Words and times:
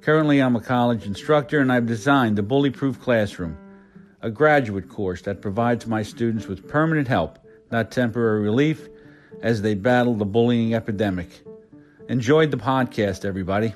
Currently, 0.00 0.40
I'm 0.40 0.56
a 0.56 0.60
college 0.62 1.04
instructor 1.04 1.60
and 1.60 1.70
I've 1.70 1.84
designed 1.84 2.38
the 2.38 2.42
Bully 2.42 2.70
Proof 2.70 2.98
Classroom, 2.98 3.58
a 4.22 4.30
graduate 4.30 4.88
course 4.88 5.20
that 5.22 5.42
provides 5.42 5.86
my 5.86 6.02
students 6.02 6.46
with 6.46 6.66
permanent 6.66 7.06
help, 7.06 7.38
not 7.70 7.90
temporary 7.90 8.40
relief, 8.40 8.88
as 9.42 9.60
they 9.60 9.74
battle 9.74 10.14
the 10.14 10.24
bullying 10.24 10.74
epidemic. 10.74 11.28
Enjoyed 12.08 12.50
the 12.50 12.56
podcast, 12.56 13.26
everybody. 13.26 13.74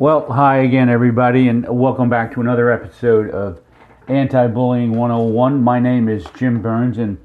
Well, 0.00 0.32
hi 0.32 0.60
again, 0.60 0.88
everybody, 0.88 1.46
and 1.48 1.68
welcome 1.68 2.08
back 2.08 2.32
to 2.32 2.40
another 2.40 2.70
episode 2.70 3.28
of 3.32 3.60
Anti 4.08 4.46
Bullying 4.46 4.92
101. 4.92 5.62
My 5.62 5.78
name 5.78 6.08
is 6.08 6.24
Jim 6.38 6.62
Burns, 6.62 6.96
and 6.96 7.18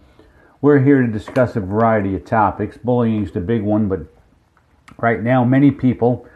we're 0.59 0.79
here 0.79 1.01
to 1.01 1.07
discuss 1.07 1.55
a 1.55 1.61
variety 1.61 2.15
of 2.15 2.25
topics. 2.25 2.75
Bullying 2.75 3.23
is 3.23 3.31
the 3.31 3.39
big 3.39 3.61
one, 3.61 3.87
but 3.87 4.01
right 4.97 5.23
now, 5.23 5.45
many 5.45 5.71
people 5.71 6.27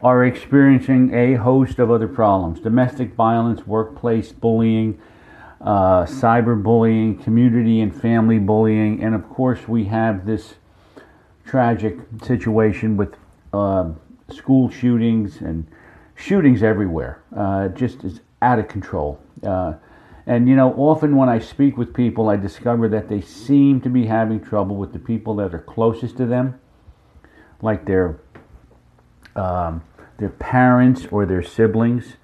are 0.00 0.24
experiencing 0.24 1.12
a 1.14 1.34
host 1.34 1.80
of 1.80 1.90
other 1.90 2.06
problems 2.06 2.60
domestic 2.60 3.14
violence, 3.14 3.66
workplace 3.66 4.30
bullying, 4.30 5.00
uh, 5.60 6.04
cyberbullying, 6.04 7.20
community 7.24 7.80
and 7.80 7.92
family 7.92 8.38
bullying, 8.38 9.02
and 9.02 9.16
of 9.16 9.28
course, 9.28 9.66
we 9.66 9.86
have 9.86 10.26
this 10.26 10.54
tragic 11.44 11.98
situation 12.22 12.96
with. 12.96 13.16
Uh, 13.52 13.90
school 14.32 14.70
shootings 14.70 15.40
and 15.40 15.66
shootings 16.14 16.62
everywhere. 16.62 17.22
Uh, 17.36 17.68
just 17.68 18.04
is 18.04 18.20
out 18.40 18.58
of 18.58 18.68
control. 18.68 19.20
Uh, 19.42 19.74
and 20.26 20.48
you 20.48 20.54
know, 20.54 20.72
often 20.74 21.16
when 21.16 21.28
I 21.28 21.38
speak 21.38 21.76
with 21.76 21.94
people, 21.94 22.28
I 22.28 22.36
discover 22.36 22.88
that 22.88 23.08
they 23.08 23.20
seem 23.20 23.80
to 23.80 23.88
be 23.88 24.06
having 24.06 24.40
trouble 24.40 24.76
with 24.76 24.92
the 24.92 24.98
people 24.98 25.34
that 25.36 25.54
are 25.54 25.58
closest 25.58 26.16
to 26.18 26.26
them, 26.26 26.60
like 27.60 27.86
their 27.86 28.20
um, 29.34 29.82
their 30.18 30.30
parents 30.30 31.06
or 31.10 31.26
their 31.26 31.42
siblings. 31.42 32.16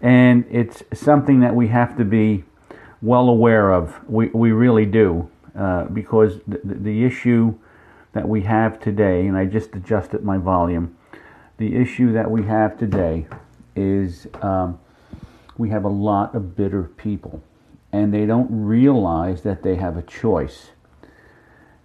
And 0.00 0.44
it's 0.50 0.82
something 0.92 1.40
that 1.40 1.54
we 1.54 1.68
have 1.68 1.96
to 1.96 2.04
be 2.04 2.44
well 3.02 3.28
aware 3.28 3.72
of. 3.72 3.98
We, 4.08 4.28
we 4.28 4.52
really 4.52 4.86
do, 4.86 5.30
uh, 5.58 5.84
because 5.84 6.40
the, 6.46 6.60
the 6.64 7.04
issue 7.04 7.54
that 8.12 8.28
we 8.28 8.42
have 8.42 8.80
today, 8.80 9.26
and 9.26 9.36
I 9.36 9.44
just 9.44 9.74
adjusted 9.74 10.24
my 10.24 10.38
volume, 10.38 10.96
the 11.56 11.76
issue 11.76 12.12
that 12.12 12.30
we 12.30 12.44
have 12.44 12.78
today 12.78 13.26
is 13.76 14.26
um, 14.42 14.78
we 15.56 15.70
have 15.70 15.84
a 15.84 15.88
lot 15.88 16.34
of 16.34 16.56
bitter 16.56 16.84
people, 16.84 17.42
and 17.92 18.12
they 18.12 18.26
don't 18.26 18.48
realize 18.50 19.42
that 19.42 19.62
they 19.62 19.76
have 19.76 19.96
a 19.96 20.02
choice. 20.02 20.70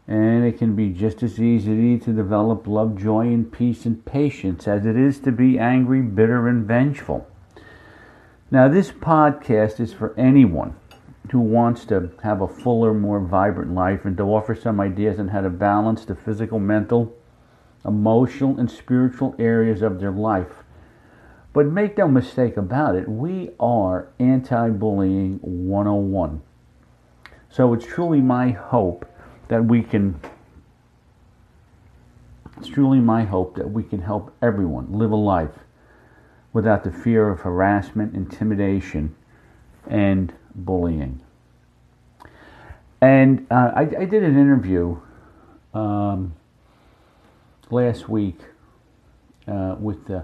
And 0.08 0.44
it 0.44 0.58
can 0.58 0.76
be 0.76 0.90
just 0.90 1.22
as 1.22 1.40
easy 1.40 2.00
to 2.00 2.12
develop 2.12 2.66
love, 2.66 2.98
joy, 2.98 3.28
and 3.28 3.52
peace 3.52 3.86
and 3.86 4.04
patience 4.04 4.68
as 4.68 4.88
it 4.88 4.98
is 4.98 5.20
to 5.20 5.32
be 5.32 5.60
angry, 5.60 6.02
bitter, 6.02 6.48
and 6.48 6.66
vengeful. 6.66 7.28
Now, 8.50 8.68
this 8.68 8.90
podcast 8.90 9.80
is 9.80 9.94
for 9.94 10.16
anyone 10.18 10.76
who 11.32 11.40
wants 11.40 11.86
to 11.86 12.10
have 12.24 12.42
a 12.42 12.48
fuller, 12.48 12.92
more 12.92 13.20
vibrant 13.20 13.76
life 13.76 14.04
and 14.06 14.18
to 14.18 14.24
offer 14.24 14.56
some 14.56 14.80
ideas 14.80 15.20
on 15.20 15.28
how 15.28 15.42
to 15.42 15.50
balance 15.52 16.06
the 16.06 16.16
physical, 16.16 16.58
mental, 16.60 17.16
emotional, 17.86 18.58
and 18.58 18.70
spiritual 18.70 19.36
areas 19.40 19.82
of 19.82 20.00
their 20.00 20.12
life. 20.12 20.64
But 21.54 21.66
make 21.66 21.98
no 21.98 22.08
mistake 22.08 22.58
about 22.58 22.96
it, 22.96 23.08
we 23.08 23.52
are 23.60 24.10
anti 24.20 24.70
bullying 24.70 25.40
101. 25.42 26.42
So 27.50 27.74
it's 27.74 27.86
truly 27.86 28.22
my 28.22 28.52
hope 28.52 29.06
that 29.48 29.66
we 29.66 29.82
can. 29.82 30.20
It's 32.58 32.68
truly 32.68 33.00
my 33.00 33.24
hope 33.24 33.56
that 33.56 33.72
we 33.72 33.84
can 33.84 34.02
help 34.02 34.36
everyone 34.42 34.92
live 34.92 35.12
a 35.12 35.16
life 35.16 35.60
without 36.52 36.84
the 36.84 36.92
fear 36.92 37.30
of 37.30 37.40
harassment, 37.42 38.14
intimidation, 38.16 39.16
and 39.88 40.34
bullying. 40.54 41.22
And 43.02 43.48
uh, 43.50 43.72
I, 43.76 43.82
I, 43.82 44.06
did 44.06 44.24
an 44.24 44.38
interview 44.38 45.00
um, 45.74 46.36
last 47.72 48.10
week 48.10 48.40
uh, 49.48 49.76
with 49.80 50.10
uh, 50.10 50.22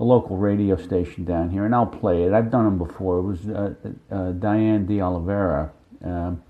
a 0.00 0.04
local 0.04 0.36
radio 0.36 0.76
station 0.76 1.24
down 1.24 1.50
here, 1.50 1.64
and 1.64 1.74
I'll 1.74 1.86
play 1.86 2.24
it. 2.24 2.32
I've 2.32 2.50
done 2.50 2.64
them 2.64 2.78
before. 2.78 3.18
It 3.18 3.22
was 3.22 3.48
uh, 3.48 3.74
uh 4.10 4.32
Diane 4.32 4.86
De 4.86 5.00
Oliveira. 5.00 5.72
Um, 6.04 6.42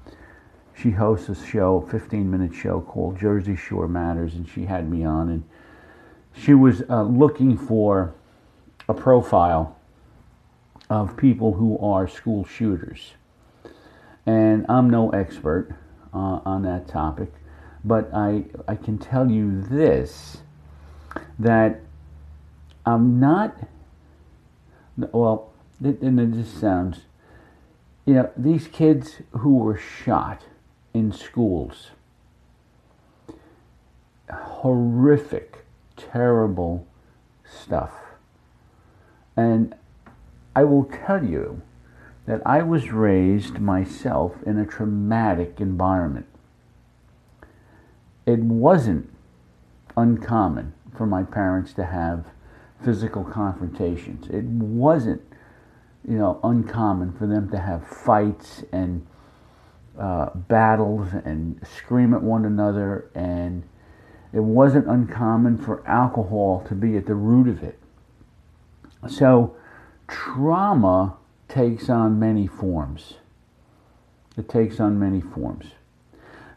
she 0.80 0.90
hosts 0.90 1.28
a 1.28 1.34
show, 1.34 1.84
a 1.86 1.90
15 1.90 2.30
minute 2.30 2.54
show 2.54 2.80
called 2.80 3.18
Jersey 3.18 3.56
Shore 3.56 3.88
Matters, 3.88 4.34
and 4.34 4.48
she 4.48 4.64
had 4.64 4.88
me 4.88 5.04
on, 5.04 5.28
and 5.28 5.44
she 6.32 6.54
was 6.54 6.82
uh, 6.88 7.02
looking 7.02 7.56
for 7.56 8.14
a 8.88 8.94
profile 8.94 9.76
of 10.88 11.16
people 11.16 11.54
who 11.54 11.78
are 11.78 12.06
school 12.06 12.44
shooters. 12.44 13.14
And 14.24 14.66
I'm 14.68 14.88
no 14.90 15.10
expert 15.10 15.74
uh, 16.14 16.40
on 16.44 16.62
that 16.62 16.86
topic, 16.86 17.32
but 17.84 18.12
I, 18.14 18.44
I 18.66 18.74
can 18.74 18.98
tell 18.98 19.30
you 19.30 19.60
this 19.62 20.38
that 21.38 21.80
I'm 22.84 23.20
not, 23.20 23.56
well, 24.96 25.52
and 25.80 26.20
it 26.20 26.32
just 26.32 26.58
sounds, 26.58 27.00
you 28.06 28.14
know, 28.14 28.30
these 28.36 28.66
kids 28.68 29.16
who 29.30 29.56
were 29.56 29.76
shot 29.76 30.42
in 30.94 31.12
schools, 31.12 31.88
horrific, 34.30 35.64
terrible 35.96 36.86
stuff. 37.44 37.92
And 39.36 39.74
I 40.56 40.64
will 40.64 40.84
tell 40.84 41.24
you 41.24 41.62
that 42.26 42.40
I 42.44 42.62
was 42.62 42.90
raised 42.90 43.58
myself 43.58 44.34
in 44.44 44.58
a 44.58 44.66
traumatic 44.66 45.60
environment. 45.60 46.27
It 48.28 48.40
wasn't 48.40 49.10
uncommon 49.96 50.74
for 50.94 51.06
my 51.06 51.22
parents 51.22 51.72
to 51.72 51.86
have 51.86 52.26
physical 52.84 53.24
confrontations. 53.24 54.28
It 54.28 54.44
wasn't, 54.44 55.22
you 56.06 56.18
know, 56.18 56.38
uncommon 56.44 57.14
for 57.14 57.26
them 57.26 57.50
to 57.52 57.58
have 57.58 57.86
fights 57.86 58.64
and 58.70 59.06
uh, 59.98 60.28
battles 60.34 61.08
and 61.24 61.58
scream 61.66 62.12
at 62.12 62.22
one 62.22 62.44
another, 62.44 63.10
and 63.14 63.62
it 64.34 64.40
wasn't 64.40 64.86
uncommon 64.88 65.56
for 65.56 65.82
alcohol 65.88 66.62
to 66.68 66.74
be 66.74 66.98
at 66.98 67.06
the 67.06 67.14
root 67.14 67.48
of 67.48 67.62
it. 67.62 67.78
So, 69.08 69.56
trauma 70.06 71.16
takes 71.48 71.88
on 71.88 72.20
many 72.20 72.46
forms. 72.46 73.14
It 74.36 74.50
takes 74.50 74.80
on 74.80 74.98
many 74.98 75.22
forms. 75.22 75.77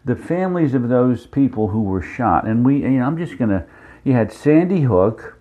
The 0.03 0.15
families 0.15 0.73
of 0.73 0.89
those 0.89 1.27
people 1.27 1.67
who 1.69 1.83
were 1.83 2.01
shot, 2.01 2.47
and 2.47 2.65
we, 2.65 2.77
you 2.77 2.89
know, 2.89 3.05
I'm 3.05 3.17
just 3.17 3.37
to, 3.37 3.65
you 4.03 4.13
had 4.13 4.31
Sandy 4.31 4.81
Hook, 4.81 5.37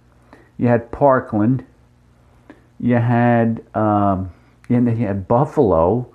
you 0.58 0.68
had 0.68 0.90
Parkland, 0.92 1.64
you 2.78 2.96
had 2.96 3.62
um, 3.74 4.32
and 4.68 4.86
you 4.98 5.06
had 5.06 5.28
Buffalo. 5.28 6.06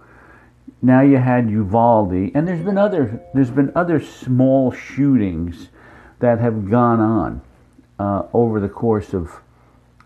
Now 0.81 1.01
you 1.01 1.17
had 1.17 1.49
Uvalde, 1.49 2.31
and 2.35 2.47
there's 2.47 2.63
been 2.63 2.77
other 2.77 3.21
there's 3.33 3.49
been 3.49 3.71
other 3.75 3.99
small 3.99 4.71
shootings 4.71 5.69
that 6.19 6.39
have 6.39 6.69
gone 6.69 6.99
on 6.99 7.41
uh, 7.99 8.23
over 8.33 8.59
the 8.59 8.69
course 8.69 9.13
of 9.13 9.31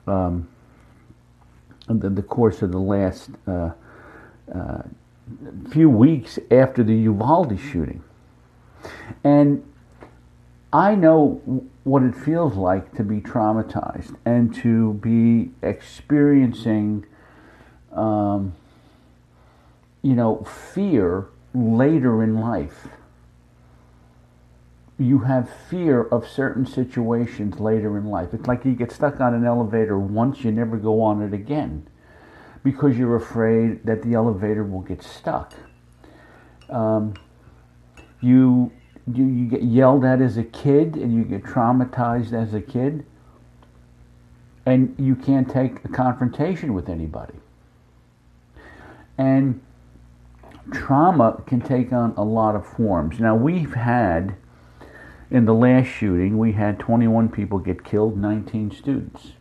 um, 0.08 0.48
the, 1.88 2.10
the, 2.10 2.24
course 2.24 2.62
of 2.62 2.72
the 2.72 2.80
last 2.80 3.30
uh, 3.48 3.72
uh, 4.54 4.82
few 5.70 5.90
weeks 5.90 6.40
after 6.50 6.84
the 6.84 6.96
Uvalde 6.96 7.60
shooting, 7.60 8.04
and 9.24 9.64
I 10.72 10.96
know 10.96 11.42
what 11.84 12.04
it 12.04 12.16
feels 12.16 12.56
like 12.56 12.96
to 12.96 13.04
be 13.04 13.22
traumatized 13.22 14.16
and 14.24 14.54
to 14.56 14.94
be 14.94 15.52
experiencing, 15.64 17.06
um, 17.92 18.54
you 20.04 20.14
know, 20.14 20.44
fear 20.44 21.26
later 21.56 22.22
in 22.24 22.40
life. 22.40 22.88
You 25.00 25.20
have 25.20 25.50
fear 25.50 26.04
of 26.04 26.28
certain 26.28 26.66
situations 26.66 27.60
later 27.60 27.98
in 27.98 28.06
life. 28.06 28.34
It's 28.34 28.48
like 28.48 28.66
you 28.66 28.74
get 28.74 28.92
stuck 28.92 29.20
on 29.20 29.34
an 29.34 29.46
elevator 29.46 29.98
once, 29.98 30.44
you 30.44 30.52
never 30.52 30.78
go 30.78 31.02
on 31.02 31.22
it 31.22 31.34
again 31.34 31.88
because 32.64 32.98
you're 32.98 33.16
afraid 33.16 33.86
that 33.86 34.04
the 34.04 34.14
elevator 34.14 34.64
will 34.64 34.82
get 34.82 35.02
stuck. 35.02 35.54
Um, 36.70 37.16
you 38.22 38.72
you, 39.12 39.26
you 39.26 39.46
get 39.48 39.64
yelled 39.64 40.06
at 40.06 40.22
as 40.22 40.38
a 40.38 40.44
kid 40.44 40.96
and 40.96 41.16
you 41.16 41.24
get 41.24 41.44
traumatized 41.44 42.32
as 42.32 42.54
a 42.54 42.62
kid 42.62 43.06
and 44.66 44.96
you 45.00 45.16
can't 45.16 45.50
take 45.50 45.84
a 45.84 45.88
confrontation 45.88 46.74
with 46.74 46.90
anybody. 46.90 47.34
And 49.18 49.62
trauma 50.72 51.42
can 51.48 51.62
take 51.62 51.92
on 51.92 52.14
a 52.16 52.24
lot 52.24 52.56
of 52.56 52.66
forms. 52.66 53.20
Now, 53.20 53.36
we've 53.36 53.74
had, 53.74 54.36
in 55.32 55.46
the 55.46 55.54
last 55.54 55.88
shooting, 55.88 56.38
we 56.38 56.52
had 56.52 56.80
21 56.80 57.30
people 57.30 57.58
get 57.58 57.84
killed, 57.84 58.18
19 58.18 58.72
students. 58.72 59.34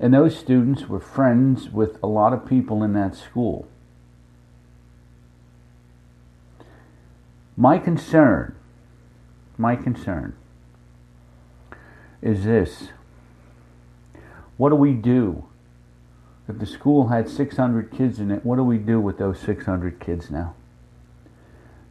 And 0.00 0.12
those 0.12 0.36
students 0.36 0.88
were 0.88 1.00
friends 1.00 1.70
with 1.70 1.98
a 2.02 2.06
lot 2.06 2.32
of 2.32 2.44
people 2.44 2.82
in 2.82 2.92
that 2.94 3.14
school. 3.14 3.68
My 7.56 7.78
concern, 7.78 8.54
my 9.56 9.76
concern 9.76 10.34
is 12.20 12.44
this. 12.44 12.88
What 14.56 14.70
do 14.70 14.76
we 14.76 14.92
do? 14.92 15.46
If 16.48 16.58
the 16.58 16.66
school 16.66 17.08
had 17.08 17.28
600 17.28 17.90
kids 17.90 18.20
in 18.20 18.30
it, 18.30 18.44
what 18.44 18.56
do 18.56 18.62
we 18.62 18.78
do 18.78 19.00
with 19.00 19.18
those 19.18 19.38
600 19.40 19.98
kids 19.98 20.30
now? 20.30 20.54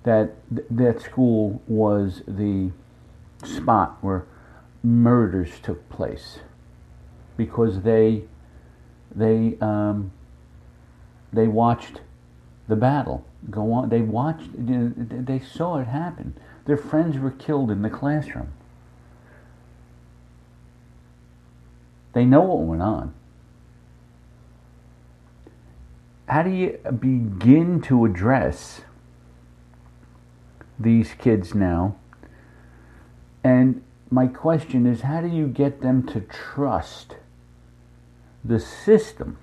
That 0.04 0.36
that 0.70 1.02
school 1.02 1.62
was 1.68 2.22
the 2.28 2.72
spot 3.44 3.98
where 4.02 4.26
murders 4.84 5.60
took 5.62 5.90
place 5.90 6.40
because 7.38 7.82
they 7.82 8.24
they 9.14 9.58
um, 9.62 10.12
they 11.34 11.48
watched 11.48 12.02
the 12.68 12.76
battle 12.76 13.26
go 13.50 13.72
on. 13.74 13.90
They 13.90 14.02
watched, 14.02 14.50
they 14.56 15.40
saw 15.40 15.78
it 15.78 15.88
happen. 15.88 16.36
Their 16.66 16.78
friends 16.78 17.18
were 17.18 17.32
killed 17.32 17.70
in 17.70 17.82
the 17.82 17.90
classroom. 17.90 18.52
They 22.14 22.26
know 22.26 22.42
what 22.42 22.60
went 22.60 22.82
on. 22.82 23.14
How 26.28 26.42
do 26.42 26.50
you 26.50 26.80
begin 27.00 27.82
to 27.84 28.06
address 28.06 28.82
these 30.80 31.14
kids 31.14 31.54
now? 31.54 31.98
And 33.44 33.84
my 34.10 34.28
question 34.28 34.88
is 34.88 35.02
how 35.02 35.22
do 35.22 35.28
you 35.28 35.48
get 35.48 35.82
them 35.82 36.08
to 36.08 36.22
trust 36.22 37.18
the 38.44 38.60
system 38.60 39.38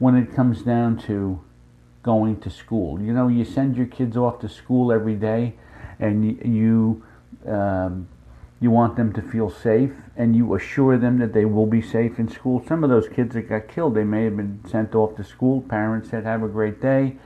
when 0.00 0.16
it 0.16 0.34
comes 0.34 0.62
down 0.62 0.96
to 0.96 1.38
going 2.02 2.40
to 2.40 2.50
school. 2.50 3.00
You 3.00 3.12
know, 3.12 3.28
you 3.28 3.44
send 3.44 3.76
your 3.76 3.86
kids 3.86 4.16
off 4.16 4.40
to 4.40 4.48
school 4.48 4.90
every 4.90 5.14
day, 5.14 5.54
and 6.00 6.24
you 6.44 7.04
um, 7.46 8.08
you 8.60 8.70
want 8.70 8.96
them 8.96 9.12
to 9.12 9.22
feel 9.22 9.50
safe, 9.50 9.92
and 10.16 10.34
you 10.34 10.54
assure 10.54 10.98
them 10.98 11.18
that 11.18 11.32
they 11.32 11.44
will 11.44 11.66
be 11.66 11.80
safe 11.80 12.18
in 12.18 12.28
school. 12.28 12.64
Some 12.66 12.82
of 12.82 12.90
those 12.90 13.08
kids 13.08 13.34
that 13.34 13.48
got 13.48 13.68
killed, 13.68 13.94
they 13.94 14.04
may 14.04 14.24
have 14.24 14.36
been 14.36 14.60
sent 14.68 14.94
off 14.94 15.16
to 15.16 15.24
school. 15.24 15.60
Parents 15.60 16.08
said, 16.08 16.24
"Have 16.24 16.42
a 16.42 16.48
great 16.48 16.80
day, 16.80 17.16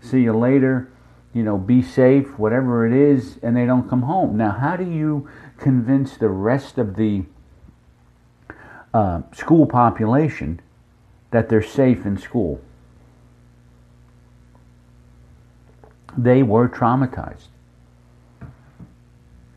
see 0.00 0.22
you 0.22 0.36
later." 0.36 0.88
You 1.32 1.42
know, 1.42 1.58
be 1.58 1.82
safe, 1.82 2.38
whatever 2.38 2.86
it 2.86 2.92
is, 2.92 3.38
and 3.42 3.56
they 3.56 3.66
don't 3.66 3.88
come 3.88 4.02
home. 4.02 4.36
Now, 4.36 4.52
how 4.52 4.76
do 4.76 4.84
you 4.84 5.28
convince 5.58 6.16
the 6.16 6.28
rest 6.28 6.78
of 6.78 6.94
the 6.94 7.24
uh, 8.92 9.22
school 9.32 9.66
population 9.66 10.60
that 11.34 11.48
they're 11.48 11.62
safe 11.62 12.06
in 12.06 12.16
school? 12.16 12.60
they 16.16 16.42
were 16.42 16.68
traumatized. 16.68 17.48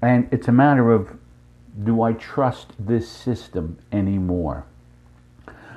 And 0.01 0.27
it's 0.31 0.47
a 0.47 0.51
matter 0.51 0.91
of 0.91 1.17
do 1.83 2.01
I 2.01 2.13
trust 2.13 2.71
this 2.79 3.07
system 3.09 3.77
anymore 3.91 4.65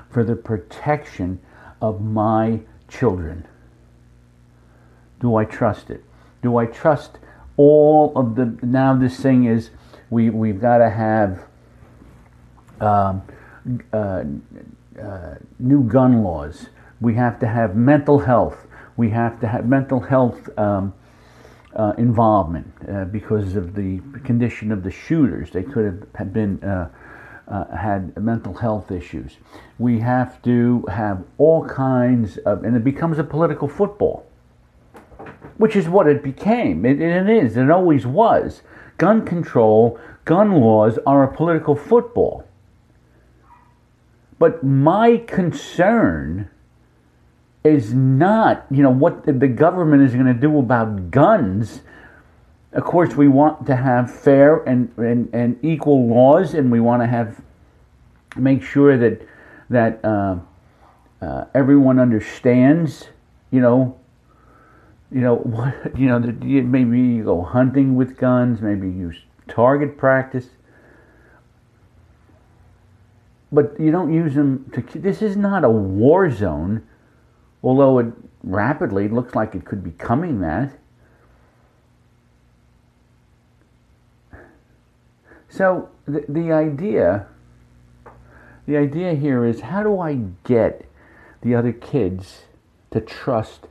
for 0.09 0.25
the 0.25 0.37
protection 0.37 1.41
of 1.81 2.01
my 2.01 2.61
children? 2.89 3.47
Do 5.21 5.37
I 5.37 5.45
trust 5.45 5.91
it? 5.91 6.03
Do 6.43 6.57
I 6.57 6.67
trust 6.67 7.19
all 7.57 8.13
of 8.17 8.37
the. 8.37 8.59
Now, 8.63 8.95
this 8.95 9.21
thing 9.21 9.45
is 9.45 9.71
we, 10.09 10.31
we've 10.31 10.61
got 10.61 10.79
to 10.79 10.89
have 10.89 11.45
um, 12.81 13.23
uh, 13.93 14.25
uh, 15.01 15.39
new 15.59 15.83
gun 15.83 16.23
laws. 16.23 16.69
We 17.01 17.15
have 17.15 17.39
to 17.41 17.47
have 17.47 17.75
mental 17.75 18.19
health 18.21 18.67
we 19.01 19.09
have 19.09 19.41
to 19.41 19.49
have 19.49 19.65
mental 19.67 19.99
health 19.99 20.51
um, 20.59 20.93
uh, 21.75 21.95
involvement 21.97 22.71
uh, 22.87 23.07
because 23.07 23.57
of 23.57 23.75
the 23.75 23.99
condition 24.25 24.71
of 24.71 24.83
the 24.83 24.91
shooters. 24.91 25.51
They 25.53 25.63
could 25.63 26.07
have 26.17 26.35
been 26.35 26.63
uh, 26.63 26.91
uh, 27.49 27.75
had 27.75 28.15
mental 28.23 28.53
health 28.53 28.91
issues. 28.91 29.39
We 29.79 30.01
have 30.01 30.43
to 30.43 30.85
have 30.91 31.25
all 31.39 31.67
kinds 31.67 32.37
of, 32.39 32.63
and 32.63 32.77
it 32.77 32.85
becomes 32.85 33.19
a 33.19 33.25
political 33.25 33.69
football, 33.69 34.27
which 35.57 35.77
is 35.77 35.89
what 35.89 36.07
it 36.07 36.23
became. 36.23 36.85
It, 36.85 37.01
it 37.01 37.31
is. 37.31 37.57
It 37.57 37.71
always 37.71 38.07
was. 38.07 38.61
Gun 38.99 39.25
control, 39.25 39.99
gun 40.27 40.61
laws 40.61 40.99
are 41.07 41.25
a 41.25 41.35
political 41.35 41.75
football. 41.75 42.45
But 44.41 44.65
my 44.65 45.19
concern 45.19 46.49
is 47.63 47.93
not, 47.93 48.65
you 48.71 48.83
know, 48.83 48.91
what 48.91 49.27
the 49.27 49.47
government 49.47 50.03
is 50.03 50.15
going 50.15 50.27
to 50.27 50.35
do 50.35 50.59
about 50.59 51.11
guns. 51.11 51.83
Of 52.73 52.85
course, 52.85 53.15
we 53.15 53.29
want 53.29 53.67
to 53.67 53.77
have 53.77 54.11
fair 54.11 54.63
and, 54.63 54.91
and, 54.97 55.29
and 55.35 55.63
equal 55.63 56.09
laws, 56.09 56.55
and 56.55 56.73
we 56.73 56.81
want 56.81 57.03
to 57.03 57.07
have 57.07 57.43
make 58.37 58.63
sure 58.63 58.97
that 58.97 59.21
that 59.69 60.03
uh, 60.05 60.39
uh, 61.21 61.45
everyone 61.55 61.99
understands, 61.99 63.09
you 63.51 63.61
know, 63.61 63.99
you 65.13 65.21
know 65.21 65.35
what, 65.37 65.99
you 65.99 66.07
know, 66.07 66.19
maybe 66.19 66.99
you 66.99 67.25
go 67.25 67.43
hunting 67.43 67.95
with 67.95 68.17
guns, 68.17 68.63
maybe 68.63 68.89
use 68.89 69.17
target 69.49 69.99
practice, 69.99 70.49
but 73.53 73.79
you 73.79 73.91
don't 73.91 74.13
use 74.13 74.35
them 74.35 74.71
to. 74.73 74.99
This 74.99 75.23
is 75.23 75.37
not 75.37 75.65
a 75.65 75.71
war 75.71 76.31
zone 76.31 76.83
although 77.63 77.99
it 77.99 78.07
rapidly 78.43 79.09
looks 79.09 79.35
like 79.35 79.55
it 79.55 79.65
could 79.65 79.85
be 79.85 79.91
coming 79.93 80.41
that. 80.41 80.73
So 85.49 85.89
the, 86.07 86.25
the 86.29 86.53
idea 86.53 87.27
the 88.67 88.77
idea 88.77 89.15
here 89.15 89.45
is 89.45 89.63
how 89.63 89.83
do 89.83 89.99
I 89.99 90.21
get 90.45 90.89
the 91.43 91.57
other 91.57 91.73
kids 91.73 92.43
to 92.93 93.01
trust 93.01 93.67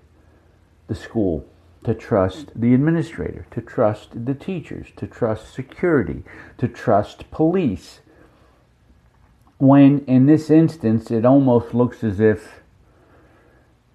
the 0.88 0.96
school, 0.96 1.46
to 1.86 1.94
trust 1.94 2.52
the 2.54 2.74
administrator, 2.74 3.46
to 3.52 3.62
trust 3.62 4.26
the 4.26 4.34
teachers, 4.34 4.88
to 4.98 5.08
trust 5.08 5.54
security, 5.54 6.24
to 6.58 6.68
trust 6.68 7.32
police. 7.32 8.02
When 9.60 10.04
in 10.06 10.26
this 10.26 10.50
instance 10.50 11.12
it 11.12 11.26
almost 11.26 11.74
looks 11.74 12.04
as 12.04 12.20
if 12.20 12.60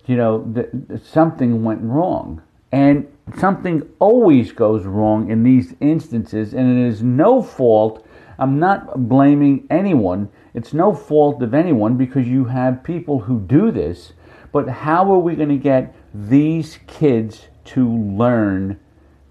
you 0.07 0.17
know, 0.17 0.45
that 0.53 1.03
something 1.05 1.65
went 1.65 1.83
wrong. 1.83 2.43
And 2.71 3.09
something 3.39 3.89
always 3.99 4.53
goes 4.53 4.85
wrong 4.85 5.31
in 5.31 5.45
these 5.45 5.75
instances, 5.81 6.53
and 6.53 6.79
it 6.79 6.89
is 6.89 7.03
no 7.03 7.43
fault 7.43 8.07
I'm 8.39 8.59
not 8.59 9.09
blaming 9.09 9.67
anyone. 9.71 10.29
It's 10.55 10.75
no 10.75 10.95
fault 10.95 11.43
of 11.43 11.55
anyone 11.55 11.97
because 11.97 12.27
you 12.27 12.47
have 12.47 12.83
people 12.83 13.21
who 13.21 13.41
do 13.41 13.71
this. 13.71 14.13
But 14.53 14.69
how 14.69 15.13
are 15.13 15.19
we 15.19 15.35
going 15.35 15.49
to 15.51 15.57
get 15.57 15.95
these 16.13 16.79
kids 16.87 17.47
to 17.67 17.89
learn 17.89 18.81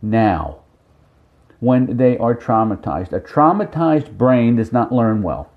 now 0.02 0.60
when 1.60 1.98
they 1.98 2.18
are 2.18 2.36
traumatized? 2.36 3.14
A 3.14 3.20
traumatized 3.20 4.18
brain 4.18 4.56
does 4.56 4.72
not 4.72 4.92
learn 4.92 5.22
well 5.22 5.50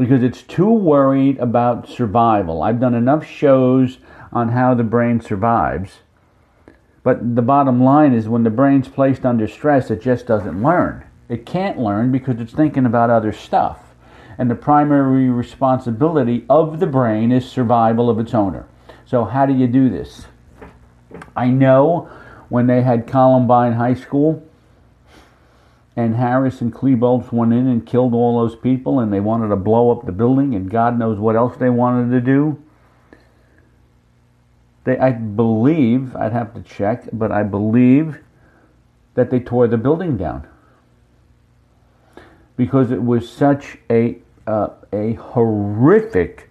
because 0.00 0.22
it's 0.22 0.42
too 0.42 0.70
worried 0.70 1.38
about 1.38 1.86
survival. 1.86 2.62
I've 2.62 2.80
done 2.80 2.94
enough 2.94 3.26
shows 3.26 3.98
on 4.32 4.48
how 4.48 4.72
the 4.72 4.82
brain 4.82 5.20
survives. 5.20 5.98
But 7.02 7.36
the 7.36 7.42
bottom 7.42 7.84
line 7.84 8.14
is 8.14 8.26
when 8.26 8.42
the 8.42 8.48
brain's 8.48 8.88
placed 8.88 9.26
under 9.26 9.46
stress, 9.46 9.90
it 9.90 10.00
just 10.00 10.26
doesn't 10.26 10.62
learn. 10.62 11.04
It 11.28 11.44
can't 11.44 11.78
learn 11.78 12.12
because 12.12 12.40
it's 12.40 12.54
thinking 12.54 12.86
about 12.86 13.10
other 13.10 13.30
stuff. 13.30 13.94
And 14.38 14.50
the 14.50 14.54
primary 14.54 15.28
responsibility 15.28 16.46
of 16.48 16.80
the 16.80 16.86
brain 16.86 17.30
is 17.30 17.46
survival 17.46 18.08
of 18.08 18.18
its 18.18 18.32
owner. 18.32 18.66
So, 19.04 19.26
how 19.26 19.44
do 19.44 19.52
you 19.52 19.66
do 19.66 19.90
this? 19.90 20.24
I 21.36 21.48
know 21.48 22.08
when 22.48 22.66
they 22.66 22.80
had 22.80 23.06
Columbine 23.06 23.74
High 23.74 23.94
School, 23.94 24.42
and 25.96 26.16
Harris 26.16 26.60
and 26.60 26.72
Klebold 26.72 27.32
went 27.32 27.52
in 27.52 27.66
and 27.66 27.84
killed 27.86 28.14
all 28.14 28.40
those 28.40 28.56
people, 28.56 29.00
and 29.00 29.12
they 29.12 29.20
wanted 29.20 29.48
to 29.48 29.56
blow 29.56 29.90
up 29.90 30.06
the 30.06 30.12
building, 30.12 30.54
and 30.54 30.70
God 30.70 30.98
knows 30.98 31.18
what 31.18 31.36
else 31.36 31.56
they 31.56 31.70
wanted 31.70 32.10
to 32.12 32.20
do. 32.20 32.62
They, 34.84 34.98
I 34.98 35.12
believe, 35.12 36.16
I'd 36.16 36.32
have 36.32 36.54
to 36.54 36.62
check, 36.62 37.08
but 37.12 37.30
I 37.30 37.42
believe 37.42 38.20
that 39.14 39.30
they 39.30 39.40
tore 39.40 39.68
the 39.68 39.76
building 39.76 40.16
down 40.16 40.46
because 42.56 42.90
it 42.90 43.02
was 43.02 43.30
such 43.30 43.78
a 43.90 44.18
uh, 44.46 44.68
a 44.92 45.14
horrific 45.14 46.50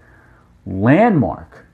landmark 0.66 1.66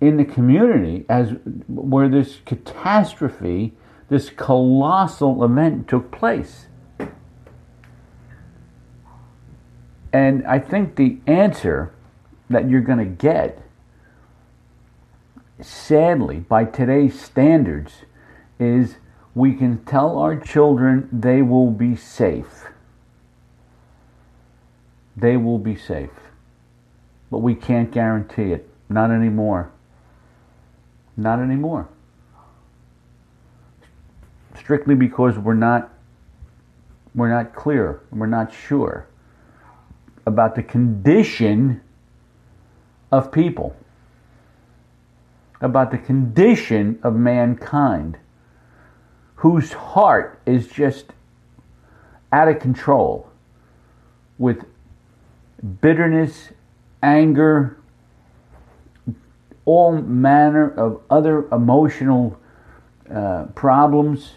in 0.00 0.16
the 0.16 0.24
community 0.24 1.04
as 1.08 1.34
where 1.68 2.08
this 2.08 2.38
catastrophe 2.44 3.72
this 4.08 4.30
colossal 4.30 5.42
event 5.44 5.88
took 5.88 6.10
place. 6.10 6.66
And 10.12 10.46
I 10.46 10.58
think 10.58 10.96
the 10.96 11.18
answer 11.26 11.92
that 12.48 12.70
you're 12.70 12.80
going 12.80 12.98
to 12.98 13.04
get, 13.04 13.60
sadly, 15.60 16.38
by 16.38 16.64
today's 16.64 17.20
standards, 17.20 18.04
is 18.58 18.96
we 19.34 19.54
can 19.54 19.84
tell 19.84 20.18
our 20.18 20.36
children 20.38 21.08
they 21.12 21.42
will 21.42 21.70
be 21.70 21.96
safe. 21.96 22.66
They 25.16 25.36
will 25.36 25.58
be 25.58 25.76
safe. 25.76 26.10
But 27.30 27.38
we 27.38 27.54
can't 27.54 27.90
guarantee 27.90 28.52
it. 28.52 28.70
Not 28.88 29.10
anymore. 29.10 29.70
Not 31.16 31.40
anymore 31.40 31.88
strictly 34.66 34.96
because 34.96 35.38
we're 35.38 35.54
not 35.54 35.92
we're 37.14 37.30
not 37.30 37.54
clear, 37.54 38.00
we're 38.10 38.26
not 38.26 38.52
sure 38.52 39.06
about 40.26 40.56
the 40.56 40.62
condition 40.62 41.80
of 43.12 43.30
people, 43.30 43.76
about 45.60 45.92
the 45.92 45.98
condition 45.98 46.98
of 47.04 47.14
mankind, 47.14 48.18
whose 49.36 49.72
heart 49.72 50.40
is 50.46 50.66
just 50.66 51.12
out 52.32 52.48
of 52.48 52.58
control 52.58 53.30
with 54.36 54.64
bitterness, 55.80 56.48
anger, 57.04 57.78
all 59.64 59.92
manner 59.92 60.68
of 60.68 61.00
other 61.08 61.46
emotional 61.52 62.36
uh, 63.08 63.44
problems 63.54 64.32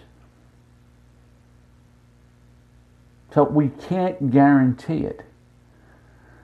So 3.34 3.44
we 3.44 3.70
can't 3.70 4.32
guarantee 4.32 5.00
it. 5.00 5.22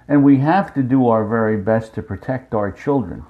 And 0.07 0.23
we 0.23 0.37
have 0.37 0.73
to 0.75 0.83
do 0.83 1.07
our 1.07 1.25
very 1.25 1.57
best 1.57 1.95
to 1.95 2.03
protect 2.03 2.53
our 2.53 2.71
children. 2.71 3.25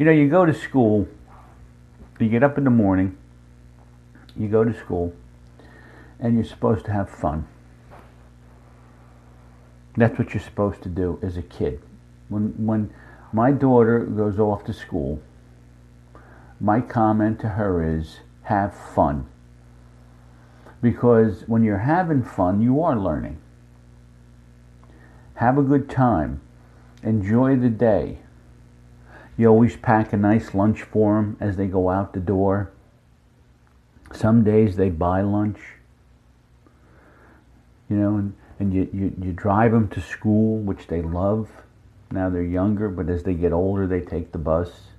You 0.00 0.06
know, 0.06 0.12
you 0.12 0.28
go 0.28 0.46
to 0.46 0.54
school, 0.54 1.06
you 2.18 2.28
get 2.28 2.42
up 2.42 2.56
in 2.56 2.64
the 2.64 2.70
morning, 2.70 3.16
you 4.34 4.48
go 4.48 4.64
to 4.64 4.72
school, 4.72 5.14
and 6.18 6.34
you're 6.34 6.44
supposed 6.44 6.86
to 6.86 6.92
have 6.92 7.10
fun. 7.10 7.46
That's 9.96 10.18
what 10.18 10.32
you're 10.32 10.42
supposed 10.42 10.82
to 10.82 10.88
do 10.88 11.18
as 11.22 11.36
a 11.36 11.42
kid. 11.42 11.82
When, 12.28 12.54
when 12.64 12.94
my 13.32 13.52
daughter 13.52 14.00
goes 14.00 14.38
off 14.38 14.64
to 14.64 14.72
school, 14.72 15.20
my 16.60 16.80
comment 16.82 17.40
to 17.40 17.50
her 17.50 17.82
is 17.82 18.20
have 18.42 18.76
fun. 18.76 19.26
Because 20.82 21.44
when 21.46 21.64
you're 21.64 21.78
having 21.78 22.22
fun, 22.22 22.60
you 22.60 22.82
are 22.82 22.96
learning. 22.96 23.38
Have 25.34 25.56
a 25.56 25.62
good 25.62 25.88
time. 25.88 26.42
Enjoy 27.02 27.56
the 27.56 27.70
day. 27.70 28.18
You 29.38 29.48
always 29.48 29.76
pack 29.76 30.12
a 30.12 30.18
nice 30.18 30.54
lunch 30.54 30.82
for 30.82 31.16
them 31.16 31.38
as 31.40 31.56
they 31.56 31.66
go 31.66 31.88
out 31.88 32.12
the 32.12 32.20
door. 32.20 32.70
Some 34.12 34.44
days 34.44 34.76
they 34.76 34.90
buy 34.90 35.22
lunch. 35.22 35.58
You 37.88 37.96
know, 37.96 38.16
and, 38.16 38.34
and 38.58 38.74
you, 38.74 38.88
you, 38.92 39.14
you 39.22 39.32
drive 39.32 39.72
them 39.72 39.88
to 39.88 40.00
school, 40.00 40.58
which 40.58 40.88
they 40.88 41.00
love. 41.00 41.48
Now 42.10 42.28
they're 42.28 42.42
younger, 42.42 42.88
but 42.90 43.08
as 43.08 43.22
they 43.22 43.34
get 43.34 43.52
older, 43.52 43.86
they 43.86 44.00
take 44.00 44.32
the 44.32 44.38
bus 44.38 44.89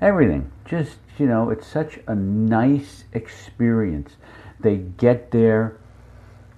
everything. 0.00 0.50
Just, 0.64 0.98
you 1.18 1.26
know, 1.26 1.50
it's 1.50 1.66
such 1.66 1.98
a 2.06 2.14
nice 2.14 3.04
experience. 3.12 4.12
They 4.60 4.76
get 4.76 5.30
there, 5.30 5.78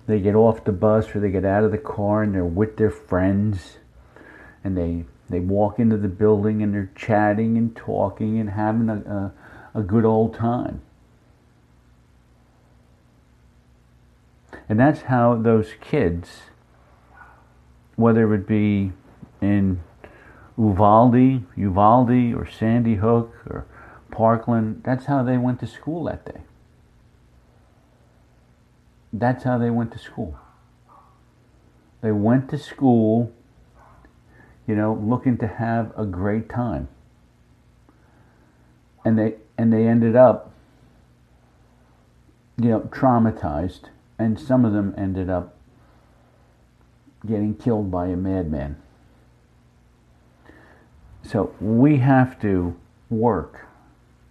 they 0.06 0.20
get 0.20 0.34
off 0.34 0.64
the 0.64 0.72
bus 0.72 1.14
or 1.14 1.20
they 1.20 1.30
get 1.30 1.44
out 1.44 1.64
of 1.64 1.70
the 1.70 1.78
car 1.78 2.22
and 2.22 2.34
they're 2.34 2.44
with 2.44 2.76
their 2.76 2.90
friends 2.90 3.78
and 4.64 4.76
they 4.76 5.04
they 5.30 5.40
walk 5.40 5.78
into 5.78 5.96
the 5.96 6.08
building 6.08 6.62
and 6.62 6.72
they're 6.72 6.90
chatting 6.96 7.58
and 7.58 7.76
talking 7.76 8.38
and 8.38 8.50
having 8.50 8.88
a, 8.88 9.32
a, 9.74 9.80
a 9.80 9.82
good 9.82 10.04
old 10.04 10.34
time. 10.34 10.80
And 14.68 14.80
that's 14.80 15.02
how 15.02 15.34
those 15.34 15.72
kids, 15.80 16.42
whether 17.96 18.32
it 18.34 18.46
be 18.46 18.92
in 19.40 19.82
Uvalde, 20.58 21.44
Uvalde 21.56 22.34
or 22.34 22.48
Sandy 22.50 22.96
Hook 22.96 23.32
or 23.46 23.66
Parkland, 24.10 24.82
that's 24.84 25.06
how 25.06 25.22
they 25.22 25.38
went 25.38 25.60
to 25.60 25.66
school 25.66 26.04
that 26.04 26.24
day. 26.24 26.40
That's 29.12 29.44
how 29.44 29.56
they 29.56 29.70
went 29.70 29.92
to 29.92 29.98
school. 29.98 30.38
They 32.00 32.12
went 32.12 32.50
to 32.50 32.58
school, 32.58 33.32
you 34.66 34.74
know, 34.74 34.94
looking 34.94 35.38
to 35.38 35.46
have 35.46 35.92
a 35.96 36.04
great 36.04 36.48
time. 36.48 36.88
And 39.04 39.18
they 39.18 39.36
and 39.56 39.72
they 39.72 39.86
ended 39.86 40.16
up 40.16 40.52
you 42.60 42.70
know, 42.70 42.80
traumatized 42.80 43.84
and 44.18 44.38
some 44.38 44.64
of 44.64 44.72
them 44.72 44.92
ended 44.98 45.30
up 45.30 45.54
getting 47.24 47.54
killed 47.54 47.90
by 47.90 48.06
a 48.08 48.16
madman. 48.16 48.76
So 51.22 51.54
we 51.60 51.98
have 51.98 52.40
to 52.40 52.76
work 53.10 53.66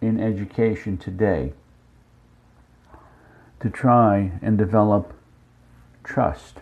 in 0.02 0.20
education 0.20 0.98
today 0.98 1.54
to 3.60 3.70
try 3.70 4.32
and 4.42 4.58
develop 4.58 5.14
trust 6.04 6.58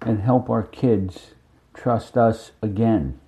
and 0.00 0.20
help 0.20 0.50
our 0.50 0.62
kids 0.62 1.32
trust 1.74 2.16
us 2.16 2.52
again. 2.62 3.18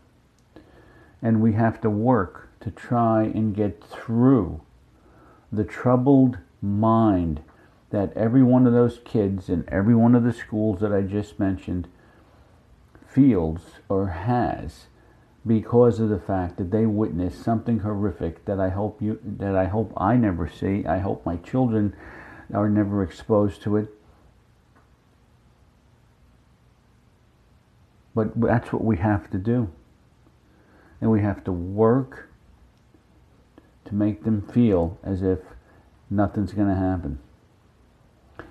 And 1.22 1.40
we 1.40 1.52
have 1.54 1.80
to 1.82 1.90
work 1.90 2.48
to 2.60 2.70
try 2.70 3.24
and 3.24 3.54
get 3.54 3.82
through 3.82 4.60
the 5.52 5.64
troubled 5.64 6.38
mind 6.62 7.42
that 7.90 8.12
every 8.14 8.42
one 8.42 8.66
of 8.66 8.72
those 8.72 9.00
kids 9.04 9.48
in 9.48 9.64
every 9.68 9.94
one 9.94 10.14
of 10.14 10.22
the 10.22 10.32
schools 10.32 10.80
that 10.80 10.92
I 10.92 11.02
just 11.02 11.38
mentioned 11.38 11.88
feels 13.08 13.60
or 13.88 14.08
has 14.08 14.86
because 15.46 16.00
of 16.00 16.10
the 16.10 16.18
fact 16.18 16.58
that 16.58 16.70
they 16.70 16.86
witnessed 16.86 17.42
something 17.42 17.80
horrific 17.80 18.44
that 18.44 18.60
I 18.60 18.68
hope 18.68 19.00
you 19.00 19.18
that 19.24 19.56
I 19.56 19.66
hope 19.66 19.92
I 19.96 20.16
never 20.16 20.48
see. 20.48 20.84
I 20.84 20.98
hope 20.98 21.24
my 21.24 21.36
children 21.36 21.94
are 22.52 22.68
never 22.68 23.02
exposed 23.02 23.62
to 23.62 23.76
it. 23.76 23.88
But 28.14 28.38
that's 28.38 28.72
what 28.72 28.84
we 28.84 28.96
have 28.98 29.30
to 29.30 29.38
do. 29.38 29.70
And 31.00 31.10
we 31.10 31.22
have 31.22 31.42
to 31.44 31.52
work 31.52 32.28
to 33.86 33.94
make 33.94 34.24
them 34.24 34.42
feel 34.42 34.98
as 35.02 35.22
if 35.22 35.38
nothing's 36.10 36.52
going 36.52 36.68
to 36.68 36.74
happen. 36.74 37.18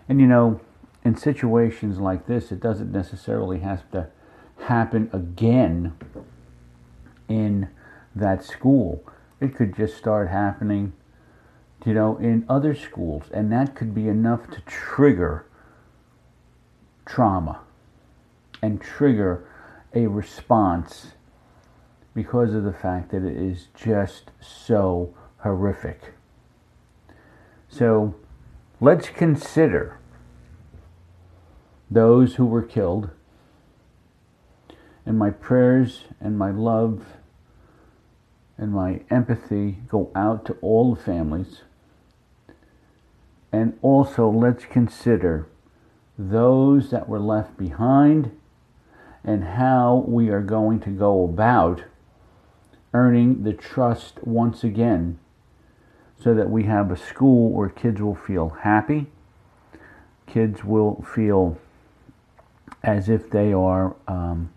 And 0.08 0.20
you 0.20 0.26
know, 0.26 0.62
in 1.04 1.16
situations 1.16 2.00
like 2.00 2.26
this, 2.26 2.52
it 2.52 2.60
doesn't 2.60 2.92
necessarily 2.92 3.60
have 3.60 3.90
to 3.92 4.08
happen 4.64 5.10
again 5.14 5.94
in 7.30 7.70
that 8.16 8.44
school. 8.44 9.04
It 9.40 9.56
could 9.56 9.76
just 9.76 9.96
start 9.96 10.30
happening, 10.30 10.92
you 11.86 11.94
know, 11.94 12.18
in 12.18 12.46
other 12.50 12.76
schools. 12.76 13.26
And 13.34 13.52
that 13.54 13.76
could 13.76 13.96
be 13.96 14.10
enough 14.10 14.50
to 14.52 14.62
trigger 14.62 15.46
trauma 17.06 17.62
and 18.62 18.82
trigger 18.82 19.46
a 19.94 20.08
response 20.08 21.14
because 22.14 22.54
of 22.54 22.64
the 22.64 22.74
fact 22.74 23.12
that 23.12 23.24
it 23.24 23.38
is 23.38 23.68
just 23.74 24.32
so 24.42 25.14
horrific. 25.38 26.14
So 27.70 28.16
let's 28.82 29.10
consider 29.10 30.00
those 31.90 32.36
who 32.36 32.46
were 32.46 32.62
killed, 32.62 33.10
and 35.06 35.18
my 35.18 35.30
prayers 35.30 36.04
and 36.20 36.38
my 36.38 36.52
love 36.52 37.06
and 38.60 38.74
my 38.74 39.00
empathy 39.10 39.78
go 39.88 40.12
out 40.14 40.46
to 40.46 40.54
all 40.62 40.94
the 40.94 41.02
families. 41.02 41.62
And 43.54 43.80
also, 43.82 44.30
let's 44.30 44.66
consider 44.66 45.48
those 46.18 46.92
that 46.92 47.08
were 47.08 47.20
left 47.20 47.58
behind 47.58 48.38
and 49.24 49.44
how 49.44 50.04
we 50.08 50.30
are 50.30 50.42
going 50.42 50.82
to 50.82 50.90
go 50.90 51.24
about 51.24 51.84
earning 52.94 53.44
the 53.44 53.54
trust 53.54 54.22
once 54.24 54.64
again 54.64 55.18
so 56.22 56.34
that 56.34 56.50
we 56.50 56.64
have 56.64 56.92
a 56.92 56.98
school 56.98 57.52
where 57.52 57.70
kids 57.70 58.02
will 58.02 58.16
feel 58.16 58.50
happy, 58.50 59.08
kids 60.28 60.66
will 60.66 61.02
feel 61.16 61.58
as 62.84 63.08
if 63.08 63.30
they 63.30 63.54
are 63.54 63.96
um, 64.06 64.52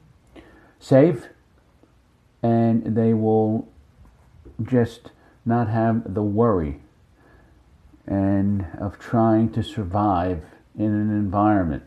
safe, 0.80 1.28
and 2.42 2.96
they 2.96 3.14
will 3.14 3.68
just 4.66 5.10
not 5.44 5.68
have 5.68 6.14
the 6.14 6.22
worry 6.22 6.80
and 8.06 8.66
of 8.78 8.98
trying 8.98 9.50
to 9.52 9.62
survive 9.62 10.44
in 10.76 10.86
an 10.86 11.10
environment 11.10 11.84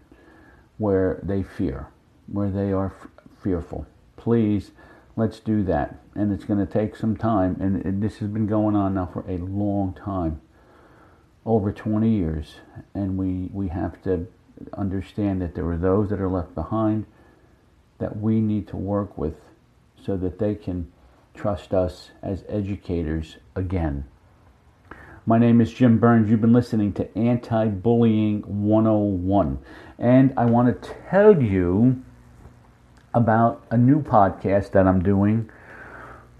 where 0.78 1.20
they 1.24 1.44
fear, 1.44 1.88
where 2.28 2.50
they 2.50 2.72
are 2.72 2.94
f- 3.00 3.08
fearful. 3.42 3.86
Please, 4.16 4.72
let's 5.16 5.40
do 5.40 5.64
that. 5.64 6.00
And 6.14 6.32
it's 6.32 6.46
going 6.46 6.66
to 6.66 6.72
take 6.72 6.96
some 6.96 7.18
time. 7.18 7.58
And 7.60 7.86
it, 7.86 8.02
this 8.02 8.18
has 8.18 8.30
been 8.30 8.48
going 8.48 8.76
on 8.76 8.96
now 8.96 9.10
for 9.12 9.26
a 9.30 9.38
long 9.38 9.94
time 9.94 10.42
over 11.46 11.72
20 11.72 12.10
years. 12.10 12.56
And 12.94 13.18
we, 13.18 13.50
we 13.52 13.70
have 13.70 14.02
to 14.04 14.28
understand 14.74 15.42
that 15.42 15.56
there 15.56 15.68
are 15.70 15.78
those 15.78 16.10
that 16.10 16.22
are 16.22 16.30
left 16.30 16.56
behind 16.56 17.06
that 17.98 18.20
we 18.20 18.42
need 18.42 18.68
to 18.68 18.78
work 18.78 19.18
with 19.18 19.36
so 20.04 20.18
that 20.18 20.40
they 20.40 20.56
can 20.56 20.92
trust 21.36 21.74
us 21.74 22.12
as 22.22 22.44
educators 22.48 23.38
again. 23.56 24.06
My 25.26 25.38
name 25.38 25.60
is 25.60 25.74
Jim 25.74 25.98
Burns. 25.98 26.30
You've 26.30 26.42
been 26.42 26.54
listening 26.54 26.94
to 26.94 27.18
Anti 27.18 27.68
Bullying 27.68 28.42
101. 28.42 29.60
And 29.98 30.34
I 30.38 30.46
want 30.46 30.82
to 30.82 30.90
tell 31.10 31.42
you 31.42 32.04
about 33.14 33.66
a 33.72 33.78
new 33.78 34.02
podcast 34.02 34.72
that 34.72 34.88
I'm 34.88 35.02
doing 35.02 35.50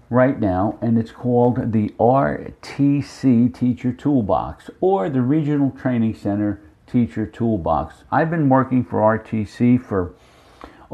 right 0.08 0.38
now, 0.38 0.78
and 0.80 0.98
it's 0.98 1.10
called 1.10 1.72
the 1.72 1.88
RTC 1.98 3.52
Teacher 3.52 3.92
Toolbox 3.92 4.70
or 4.80 5.10
the 5.10 5.22
Regional 5.22 5.70
Training 5.70 6.14
Center 6.14 6.60
Teacher 6.86 7.26
Toolbox. 7.26 8.04
I've 8.12 8.30
been 8.30 8.48
working 8.48 8.84
for 8.84 9.00
RTC 9.00 9.82
for 9.82 10.14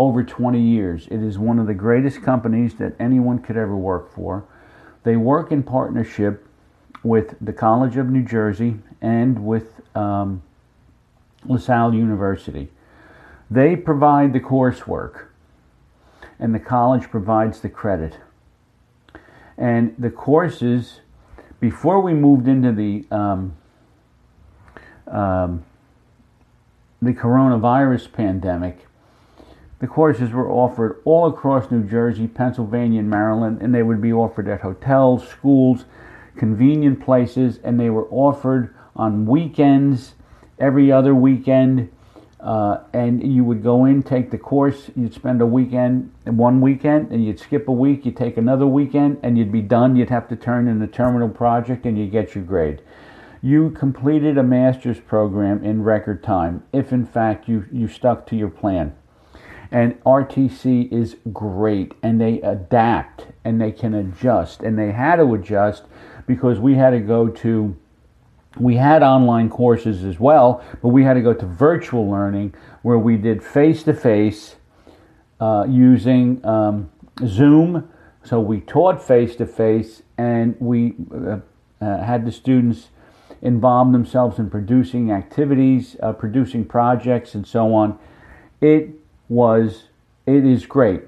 over 0.02 0.24
20 0.24 0.60
years. 0.60 1.06
It 1.12 1.22
is 1.22 1.38
one 1.38 1.60
of 1.60 1.68
the 1.68 1.74
greatest 1.74 2.22
companies 2.22 2.74
that 2.74 2.94
anyone 2.98 3.38
could 3.38 3.56
ever 3.56 3.76
work 3.76 4.12
for. 4.12 4.44
They 5.04 5.16
work 5.16 5.52
in 5.52 5.62
partnership 5.62 6.44
with 7.04 7.36
the 7.40 7.52
College 7.52 7.96
of 7.96 8.10
New 8.10 8.24
Jersey 8.24 8.78
and 9.00 9.46
with 9.46 9.80
um, 9.96 10.42
LaSalle 11.44 11.94
University. 11.94 12.68
They 13.48 13.76
provide 13.76 14.32
the 14.32 14.40
coursework, 14.40 15.26
and 16.40 16.52
the 16.52 16.58
college 16.58 17.08
provides 17.08 17.60
the 17.60 17.68
credit. 17.68 18.18
And 19.56 19.94
the 19.96 20.10
courses, 20.10 21.00
before 21.60 22.00
we 22.00 22.12
moved 22.12 22.48
into 22.48 22.72
the 22.72 23.04
um, 23.14 23.56
um, 25.06 25.64
the 27.00 27.12
coronavirus 27.12 28.12
pandemic, 28.12 28.86
the 29.82 29.88
courses 29.88 30.30
were 30.30 30.48
offered 30.48 31.02
all 31.04 31.26
across 31.26 31.72
New 31.72 31.82
Jersey, 31.82 32.28
Pennsylvania, 32.28 33.00
and 33.00 33.10
Maryland, 33.10 33.60
and 33.60 33.74
they 33.74 33.82
would 33.82 34.00
be 34.00 34.12
offered 34.12 34.46
at 34.46 34.60
hotels, 34.60 35.26
schools, 35.26 35.86
convenient 36.36 37.04
places, 37.04 37.58
and 37.64 37.80
they 37.80 37.90
were 37.90 38.06
offered 38.08 38.72
on 38.94 39.26
weekends, 39.26 40.14
every 40.60 40.92
other 40.92 41.16
weekend. 41.16 41.90
Uh, 42.38 42.78
and 42.92 43.26
you 43.34 43.42
would 43.42 43.64
go 43.64 43.84
in, 43.84 44.04
take 44.04 44.30
the 44.30 44.38
course, 44.38 44.88
you'd 44.94 45.14
spend 45.14 45.40
a 45.40 45.46
weekend, 45.46 46.12
one 46.26 46.60
weekend, 46.60 47.10
and 47.10 47.24
you'd 47.24 47.40
skip 47.40 47.66
a 47.66 47.72
week, 47.72 48.06
you'd 48.06 48.16
take 48.16 48.36
another 48.36 48.68
weekend, 48.68 49.18
and 49.24 49.36
you'd 49.36 49.50
be 49.50 49.62
done. 49.62 49.96
You'd 49.96 50.10
have 50.10 50.28
to 50.28 50.36
turn 50.36 50.68
in 50.68 50.80
a 50.80 50.86
terminal 50.86 51.28
project, 51.28 51.86
and 51.86 51.98
you'd 51.98 52.12
get 52.12 52.36
your 52.36 52.44
grade. 52.44 52.82
You 53.42 53.70
completed 53.70 54.38
a 54.38 54.44
master's 54.44 55.00
program 55.00 55.64
in 55.64 55.82
record 55.82 56.22
time, 56.22 56.62
if 56.72 56.92
in 56.92 57.04
fact 57.04 57.48
you, 57.48 57.64
you 57.72 57.88
stuck 57.88 58.28
to 58.28 58.36
your 58.36 58.50
plan. 58.50 58.94
And 59.72 59.98
RTC 60.04 60.92
is 60.92 61.16
great, 61.32 61.94
and 62.02 62.20
they 62.20 62.40
adapt, 62.42 63.26
and 63.42 63.60
they 63.60 63.72
can 63.72 63.94
adjust, 63.94 64.60
and 64.60 64.78
they 64.78 64.92
had 64.92 65.16
to 65.16 65.34
adjust 65.34 65.84
because 66.26 66.60
we 66.60 66.74
had 66.74 66.90
to 66.90 67.00
go 67.00 67.28
to 67.28 67.76
we 68.60 68.76
had 68.76 69.02
online 69.02 69.48
courses 69.48 70.04
as 70.04 70.20
well, 70.20 70.62
but 70.82 70.88
we 70.88 71.04
had 71.04 71.14
to 71.14 71.22
go 71.22 71.32
to 71.32 71.46
virtual 71.46 72.10
learning 72.10 72.54
where 72.82 72.98
we 72.98 73.16
did 73.16 73.42
face 73.42 73.82
to 73.84 73.94
face 73.94 74.56
using 75.68 76.44
um, 76.44 76.90
Zoom. 77.26 77.88
So 78.24 78.40
we 78.40 78.60
taught 78.60 79.02
face 79.02 79.36
to 79.36 79.46
face 79.46 80.02
and 80.18 80.54
we 80.60 80.94
uh, 81.12 81.38
uh, 81.80 82.04
had 82.04 82.24
the 82.24 82.32
students 82.32 82.88
involve 83.40 83.90
themselves 83.90 84.38
in 84.38 84.48
producing 84.48 85.10
activities, 85.10 85.96
uh, 86.00 86.12
producing 86.12 86.64
projects, 86.64 87.34
and 87.34 87.44
so 87.44 87.74
on. 87.74 87.98
It 88.60 88.90
was, 89.32 89.84
it 90.26 90.44
is 90.44 90.66
great. 90.66 91.04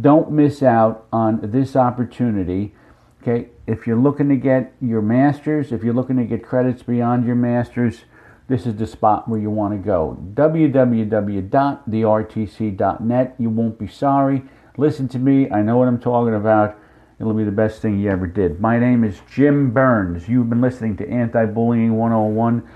Don't 0.00 0.32
miss 0.32 0.62
out 0.62 1.06
on 1.12 1.52
this 1.52 1.76
opportunity 1.76 2.74
Okay, 3.22 3.48
if 3.66 3.86
you're 3.86 3.98
looking 3.98 4.30
to 4.30 4.36
get 4.36 4.72
your 4.80 5.02
master's, 5.02 5.72
if 5.72 5.84
you're 5.84 5.92
looking 5.92 6.16
to 6.16 6.24
get 6.24 6.42
credits 6.42 6.82
beyond 6.82 7.26
your 7.26 7.34
master's, 7.34 8.04
this 8.48 8.64
is 8.64 8.76
the 8.76 8.86
spot 8.86 9.28
where 9.28 9.38
you 9.38 9.50
want 9.50 9.74
to 9.74 9.78
go. 9.78 10.16
www.thertc.net. 10.34 13.34
You 13.38 13.50
won't 13.50 13.78
be 13.78 13.86
sorry. 13.86 14.42
Listen 14.78 15.06
to 15.08 15.18
me. 15.18 15.50
I 15.50 15.60
know 15.60 15.76
what 15.76 15.86
I'm 15.86 16.00
talking 16.00 16.34
about. 16.34 16.78
It'll 17.20 17.34
be 17.34 17.44
the 17.44 17.52
best 17.52 17.82
thing 17.82 17.98
you 17.98 18.08
ever 18.10 18.26
did. 18.26 18.60
My 18.60 18.78
name 18.78 19.04
is 19.04 19.20
Jim 19.30 19.72
Burns. 19.72 20.26
You've 20.26 20.48
been 20.48 20.62
listening 20.62 20.96
to 20.96 21.08
Anti 21.08 21.44
Bullying 21.44 21.98
101. 21.98 22.66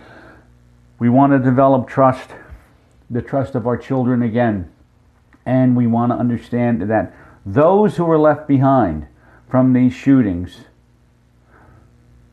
We 0.99 1.09
want 1.09 1.33
to 1.33 1.39
develop 1.39 1.89
trust, 1.89 2.29
the 3.09 3.23
trust 3.23 3.55
of 3.55 3.67
our 3.67 3.79
children 3.79 4.21
again. 4.21 4.71
And 5.47 5.75
we 5.75 5.87
want 5.87 6.13
to 6.13 6.17
understand 6.17 6.83
that 6.91 7.15
those 7.47 7.97
who 7.97 8.11
are 8.11 8.19
left 8.19 8.47
behind, 8.47 9.07
from 9.49 9.73
these 9.73 9.95
shootings, 9.95 10.67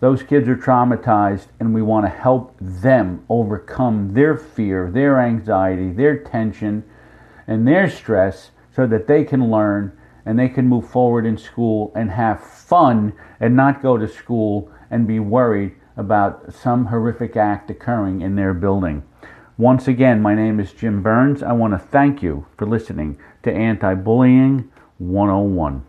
those 0.02 0.22
kids 0.22 0.50
are 0.50 0.58
traumatized, 0.58 1.48
and 1.62 1.74
we 1.74 1.82
want 1.82 2.06
to 2.06 2.10
help 2.10 2.58
them 2.60 3.24
overcome 3.30 4.16
their 4.16 4.36
fear, 4.36 4.92
their 4.92 5.18
anxiety, 5.22 5.92
their 5.92 6.18
tension, 6.18 6.84
and 7.48 7.66
their 7.66 7.90
stress 7.90 8.52
so 8.76 8.86
that 8.86 9.08
they 9.08 9.24
can 9.24 9.50
learn 9.50 9.98
and 10.26 10.38
they 10.38 10.50
can 10.50 10.68
move 10.68 10.90
forward 10.90 11.26
in 11.26 11.38
school 11.38 11.92
and 11.96 12.12
have 12.12 12.42
fun 12.42 13.14
and 13.40 13.56
not 13.56 13.82
go 13.82 13.98
to 13.98 14.08
school 14.08 14.72
and 14.90 15.08
be 15.08 15.20
worried 15.20 15.74
about 15.98 16.54
some 16.54 16.86
horrific 16.86 17.36
act 17.36 17.70
occurring 17.70 18.22
in 18.22 18.36
their 18.36 18.54
building. 18.54 19.04
Once 19.58 19.88
again, 19.88 20.22
my 20.22 20.34
name 20.34 20.60
is 20.60 20.74
Jim 20.74 21.04
Burns. 21.04 21.44
I 21.44 21.52
want 21.54 21.74
to 21.74 21.80
thank 21.80 22.24
you 22.24 22.46
for 22.58 22.66
listening 22.66 23.18
to 23.44 23.52
Anti 23.52 23.94
Bullying 23.96 24.72
101. 24.98 25.86